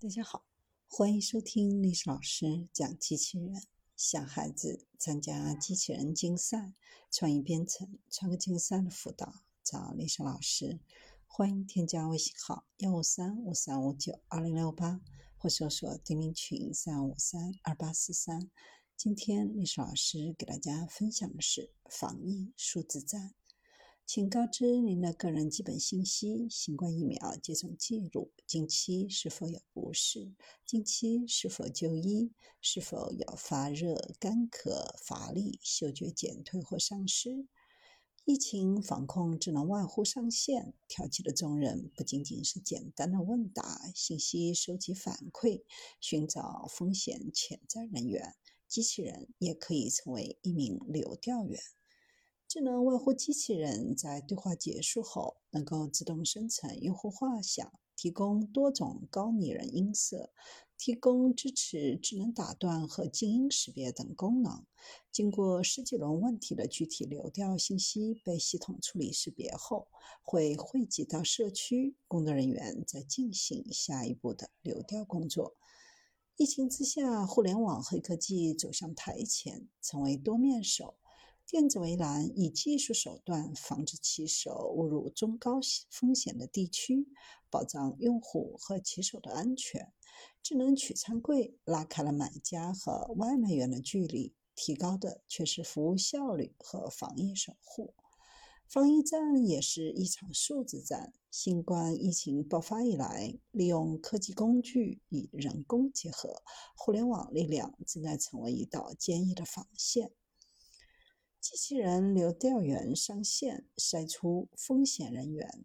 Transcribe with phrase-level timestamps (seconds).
[0.00, 0.44] 大家好，
[0.86, 3.60] 欢迎收听历史老师讲机器人。
[3.96, 6.72] 想孩子参加机器人竞赛、
[7.10, 10.78] 创意编程、创客竞赛的辅导，找历史老师。
[11.26, 15.00] 欢迎添加微信号幺五三五三五九二零六八，
[15.36, 18.48] 或搜索钉钉群三五三二八四三。
[18.96, 23.34] 今天历史老师给大家分享的是防疫数字战。
[24.08, 30.32] 请告知您的个人基本信息：新冠疫苗接种记录、近期是否有不适、
[30.64, 37.46] 近期是否就医、是否有发热、干咳、乏力、嗅觉减退或丧失。
[38.24, 45.64] 疫情防控智能外呼上线，挑起的众人不仅仅是简单的问答、信息收集反馈、
[46.00, 48.34] 寻找风险潜在人员，
[48.66, 51.60] 机器人也可以成为一名流调员。
[52.48, 60.30] 智能外呼机器人在对话结束后，能够自动生成用户画像，提供多种高拟人音色，
[60.78, 64.64] 提供支持智能打断和静音识别等功能。
[65.12, 69.88] 经过十几轮问题的具体流调信息被系统处理识别后，
[70.22, 75.52] 会汇集到社区，工作人员再进行下一步的流调工作。
[76.38, 80.94] 疫情之下，互联网黑科技走向台前，成为多面手。
[81.50, 87.08] 电子围栏以技术手段防止骑手误入中高风险的地区，
[87.48, 89.90] 保障用户和骑手的安全。
[90.42, 97.94] 智能取餐柜拉开了买家和外卖员的距离，提高的却是服务效率和防疫守护。
[98.68, 101.14] 防疫战也是一场数字战。
[101.30, 106.42] 新冠疫情爆发以来，利用科技工具与人工结合，
[106.76, 110.12] 互联网力量正在成为一道坚毅的防线。
[111.50, 115.64] 机器人流调员上线，筛出风险人员。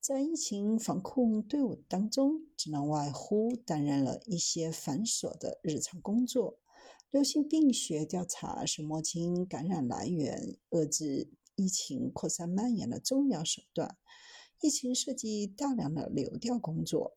[0.00, 6.58] 在疫情防控队伍当中，智能外呼担任了一些繁琐的日常工作。
[7.12, 13.96] 流行病学调查是摸清感染来源、遏制疫情扩散蔓延的重要手段。
[14.60, 17.16] 疫情涉及大量的流调工作，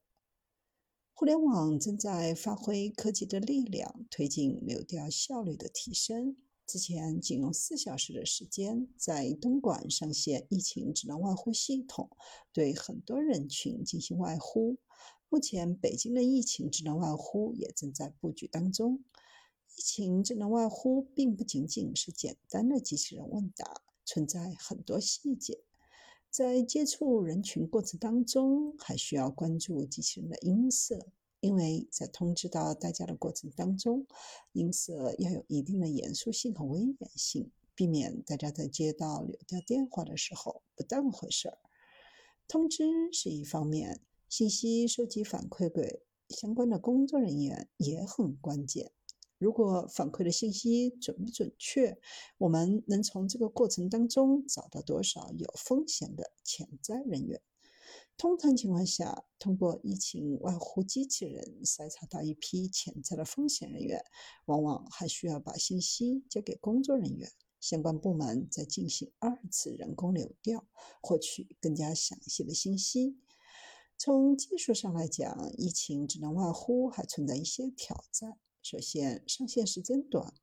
[1.16, 6.38] 互联网正在发挥科技的力量，推进流调效率的提升。
[6.72, 12.10] 之前仅用四小时的时间，在东莞上线疫情智能外呼系统，
[12.54, 14.78] 对很多人群进行外呼。
[15.28, 19.04] 目前，北京的疫情智能外呼也正在布局当中。
[19.76, 25.60] 疫情智能外呼并不仅仅是简单的机器人问答，存在很多细节。
[26.30, 31.08] 在接触人群过程当中，还需要关注机器人的音色。
[31.42, 34.08] 因为在通知到大家的过程当中，
[34.54, 41.58] 音色要有一定的严肃性和威严性，避免大家在接到流调电话的时候不当回事儿。
[42.48, 48.92] 通知是一方面，信息收集反馈给相关的工作人员也很关键。
[49.38, 51.98] 如果反馈的信息准不准确，
[52.38, 57.42] 我们能从这个过程当中找到多少有风险的潜在人员？
[58.18, 64.04] 通常情况下，通过疫情外呼机器人筛查到一批潜在的风险人员，
[64.46, 70.68] 往往还需要把信息交给工作人员，相关部门再进行二次人工流调，
[71.02, 73.18] 获取更加详细的信息。
[73.98, 78.38] 从技术上来讲，疫情智能外呼还存在一些挑战。
[78.62, 80.34] 首先，上线时间短，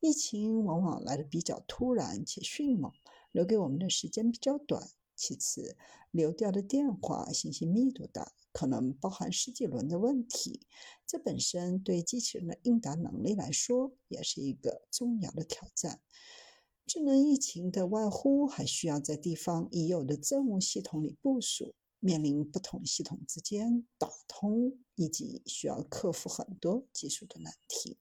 [0.00, 2.92] 疫情往往来的比较突然且迅猛，
[3.30, 4.90] 留给我们的时间比较短。
[5.22, 5.76] 其次，
[6.10, 10.66] 流调的电话信息密度大，可能包含十几轮的问题，
[11.06, 16.00] 这本身对机器人的应答能力来说也是一个重要的挑战。
[16.86, 27.98] 智能疫情的外呼还需要在地方已有的政务系统里部署，面临不同系统之间打通，以及需要克服很多技术的难题。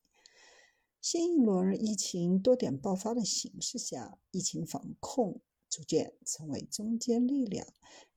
[1.01, 5.41] 新一轮疫情多点爆发的形势下，疫情防控。
[5.69, 7.67] 逐渐成为中坚力量。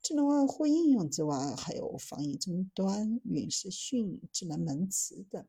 [0.00, 5.46] 智能外呼应用之外，还有防疫终端、云视讯、智能门磁等。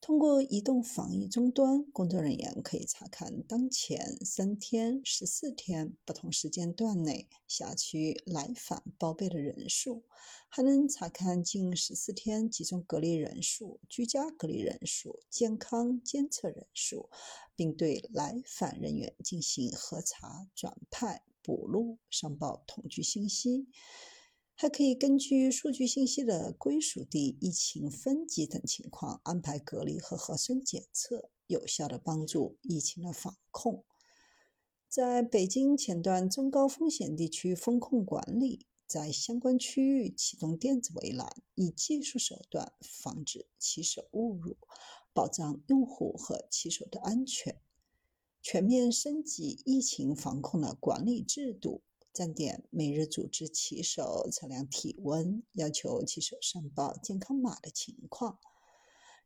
[0.00, 10.04] 通过移动防疫终端，工作人员可以查看当前三天、十四天不同时间段内辖区来访报备的人数，
[10.48, 17.10] 还能查看近十四天集中隔离人数、居家隔离人数、健康监测人数，
[17.54, 23.68] 并对来访人员进行核查、转派、补录、上报同居信息。
[24.60, 33.86] 还可以根据数据信息的归属地、疫情分级等情况安排隔离和核酸检测，有效的帮助疫情的防控。
[34.86, 44.58] 在北京前段中高风险地区风控管理，在相关区域启动电子围栏，以技术手段防止骑手误入，
[45.14, 47.58] 保障用户和骑手的安全。
[48.42, 51.80] 全面升级疫情防控的管理制度。
[52.12, 58.40] 站点每日组织骑手测量体温，要求骑手上报健康码的情况，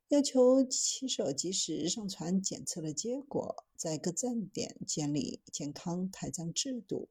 [0.08, 7.08] 要求骑手及时上传检测的结果，在各站点建立健康台账制度，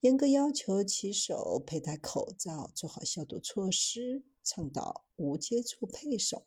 [0.00, 6.44] 严格要求骑手佩戴口罩，做好消毒措施，倡导无接触配送。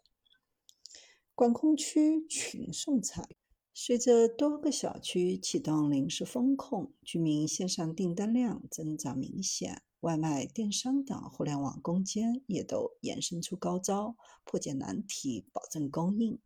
[1.34, 3.28] 管控区群送餐。
[3.74, 16.40] 随着多个小区启动临时封控，居民线上订单量增长明显，外卖、电商等互联网攻坚也都衍生出高招，破解难题，保证供应。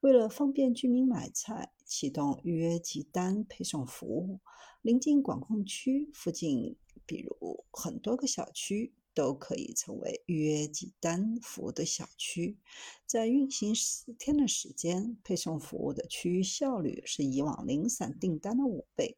[0.00, 4.40] 为了方便居民买菜，启动预约集单配送服务。
[4.82, 8.92] 临近管控区附近，比如很多个小区。
[9.14, 12.58] 都可以成为预约集单服务的小区，
[13.06, 19.16] 在运行十天的时间，配送服务的区域效率是以往零散订单的五倍。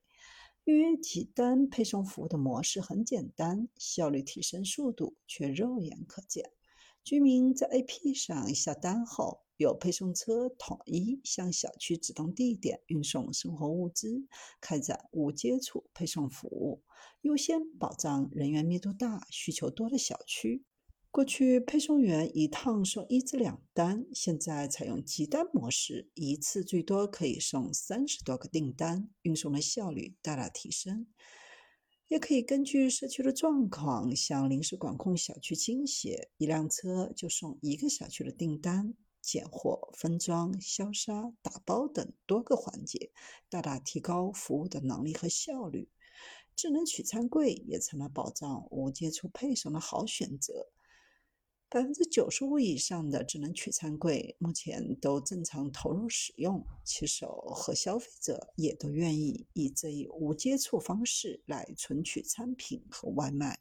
[0.64, 6.50] 预约集单配送服务的模式很简单，效率提升速度却肉眼可见。
[7.04, 14.26] 居民在 APP 上下单后，有配送车统一向小区指定地点运送生活物资，
[14.60, 16.82] 开展无接触配送服务，
[17.22, 20.64] 优先保障人员密度大、需求多的小区。
[21.10, 31.06] 过去配送员一趟送一至两单，现在采用集单模式，一次最多可以送三十多个订单，运送的效率大大提升。
[32.08, 38.94] 也可以根据社区的状况向临时管控小区倾斜，一辆车就送一个小区的订单，
[39.26, 43.10] 拣货、分装、消杀、打包等多个环节，
[43.48, 45.88] 大大提高服务的能力和效率。
[46.54, 50.70] 智能取餐柜也成了保障无接触配送的好选择。
[51.68, 63.58] 百分之九十五以上的智能取餐柜目前都正常投入使用，骑手和消费者也都愿意以这一无接触方式来存取餐品和外卖。